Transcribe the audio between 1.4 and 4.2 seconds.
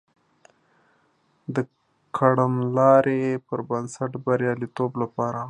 د کړنلاري پر بنسټ د